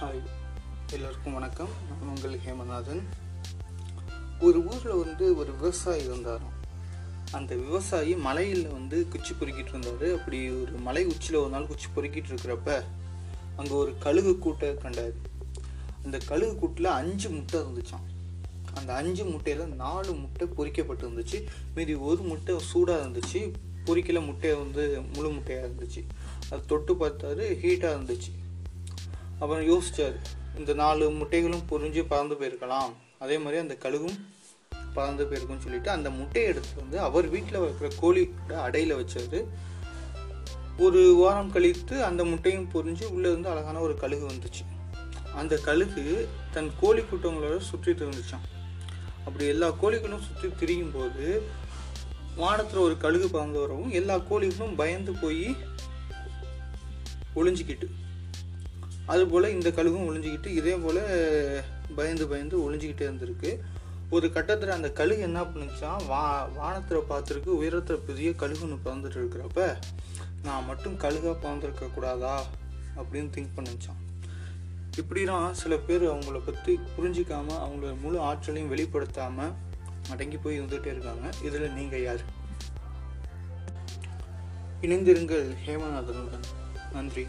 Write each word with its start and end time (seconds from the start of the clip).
Hi 0.00 0.26
எல்லோருக்கும் 0.92 1.32
வணக்கம். 1.32 1.68
நான் 1.88 2.08
உங்கள் 2.08 2.40
ஹேமநாதன். 2.46 3.00
ஒரு 4.40 4.66
ஊரில் 4.66 5.04
வந்து 5.04 5.36
ஒரு 5.36 5.52
விவசாயி 5.52 6.04
இருந்தாராம் 6.04 6.52
அந்த 7.32 7.54
விவசாயி 7.54 8.16
மலையில் 8.16 8.68
வந்து 8.68 9.08
குச்சி 9.08 9.34
பொறுக்கிட்டு 9.34 9.78
இருந்தார். 9.78 10.18
அப்படி 10.18 10.50
ஒரு 10.50 10.72
மலை 10.72 11.04
உச்சியில் 11.04 11.40
ஒரு 11.40 11.50
நாள் 11.50 11.66
குச்சி 11.66 11.88
பொறுக்கிட்டு 11.94 12.28
இருக்கிறப்ப 12.28 12.82
அங்கே 13.56 13.70
ஒரு 13.70 13.98
கழுகு 13.98 14.38
கூட்டை 14.44 14.74
கண்டார். 14.74 15.12
அந்த 16.04 16.18
கழுகு 16.18 16.56
கூட்டில் 16.56 16.84
அஞ்சு 16.84 17.30
முட்டை 17.30 17.60
இருந்துச்சாம். 17.60 18.06
அந்த 18.74 18.94
அஞ்சு 18.94 19.24
முட்டையில் 19.24 19.74
நாலு 19.74 20.12
முட்டை 20.12 20.48
பொறிக்கப்பட்டு 20.48 21.08
இருந்துச்சு. 21.08 21.44
மீதி 21.74 21.94
ஒரு 21.94 22.22
முட்டை 22.22 22.58
சூடாக 22.58 23.06
இருந்துச்சு. 23.06 23.52
பொறிக்கல 23.84 24.26
முட்டையை 24.26 24.58
வந்து 24.58 25.00
முழு 25.14 25.30
முட்டையாக 25.30 25.66
இருந்துச்சு. 25.66 26.06
அது 26.50 26.64
தொட்டு 26.66 26.94
பார்த்தாரு 26.94 27.46
ஹீட்டாக 27.64 27.96
இருந்துச்சு. 27.98 28.30
அப்புறம் 29.40 29.64
யோசிச்சார் 29.70 30.16
இந்த 30.58 30.72
நாலு 30.74 31.04
முட்டைகளும் 31.18 31.66
பொரிஞ்சு 31.70 32.02
பறந்து 32.12 32.34
போயிருக்கலாம். 32.40 32.92
அதே 33.24 33.38
மாதிரி 33.38 33.58
அந்த 33.62 33.76
கழுகும் 33.84 34.16
பறந்து 34.94 35.24
போயிருக்கும்னு 35.24 35.64
சொல்லிட்டு 35.66 35.90
அந்த 35.90 36.10
முட்டையை 36.10 36.50
எடுத்து 36.50 36.80
வந்து 36.80 36.98
அவர் 37.00 37.28
வீட்டில் 37.28 37.62
வைக்கிற 37.64 37.88
கோழியோட 38.02 38.54
அடையில் 38.66 38.98
வச்சார். 39.00 39.38
ஒரு 40.86 41.00
வாரம் 41.20 41.52
கழித்து 41.52 41.96
அந்த 42.08 42.24
முட்டையும் 42.24 42.68
பொரிஞ்சு 42.74 43.06
உள்ளே 43.14 43.28
இருந்து 43.30 43.48
அழகான 43.48 43.80
ஒரு 43.80 43.94
கழுகு 44.02 44.26
வந்துச்சு. 44.26 44.64
அந்த 45.40 45.54
கழுகு 45.68 46.04
தன் 46.54 46.70
கோழி 46.80 47.02
கூட்டங்களோட 47.08 47.56
சுற்றிட்டு 47.70 48.02
இருந்துச்சான் 48.04 48.46
அப்படி 49.24 49.46
எல்லா 49.54 49.68
கோழிகளும் 49.82 50.24
சுற்றி 50.26 50.48
திரியும் 50.60 50.92
போது 50.94 51.24
வானத்தில் 52.36 52.84
ஒரு 52.86 52.96
கழுகு 53.04 53.28
பறந்து 53.30 53.58
வரவும் 53.60 53.90
எல்லா 53.90 54.16
கோழிகளும் 54.30 54.74
பயந்து 54.74 55.12
போய் 55.22 55.56
ஒளிஞ்சிக்கிட்டு 57.34 57.88
அதுபோல் 59.12 59.54
இந்த 59.56 59.68
கழுகும் 59.68 60.06
ஒளிஞ்சிக்கிட்டு 60.08 60.50
இதே 60.60 60.74
போல் 60.84 61.02
பயந்து 61.96 62.28
பயந்து 62.28 62.56
ஒளிஞ்சிக்கிட்டே 62.64 63.04
இருந்திருக்கு. 63.08 63.50
ஒரு 64.10 64.26
கட்டத்தில் 64.32 64.76
அந்த 64.76 64.88
கழுகு 64.98 65.20
என்ன 65.20 65.40
பண்ணுச்சா 65.42 66.06
வா 66.06 66.22
வானத்தில் 66.58 67.08
பார்த்துருக்கு 67.10 67.50
உயரத்தில் 67.60 68.04
பெரிய 68.06 68.30
கழுகுன்னு 68.30 68.76
பறந்துட்டு 68.84 69.18
இருக்கிறப்ப 69.20 69.76
நான் 70.42 70.64
மட்டும் 70.64 70.98
கழுகாக 70.98 71.34
பறந்துருக்க 71.44 71.94
கூடாதா? 71.94 72.34
அப்படின்னு 73.00 73.30
திங்க் 73.36 73.56
பண்ணிச்சான் 73.56 74.02
இப்படிலாம் 75.00 75.50
சில 75.50 75.76
பேர் 75.76 76.04
அவங்கள 76.12 76.38
பற்றி 76.44 76.72
புரிஞ்சிக்காமல் 76.96 77.60
அவங்கள 77.64 77.90
முழு 78.00 78.18
ஆற்றலையும் 78.20 78.72
வெளிப்படுத்தாமல் 78.74 79.52
அடங்கி 80.10 80.36
போய் 80.36 80.60
இருந்துகிட்டே 80.60 80.92
இருக்காங்க. 80.94 81.26
இதில் 81.44 81.72
நீங்கள் 81.72 82.02
யார்? 82.02 82.24
இணைந்திருங்கள் 84.82 85.46
ஹேமநாதனுடன். 85.66 86.48
நன்றி. 86.92 87.26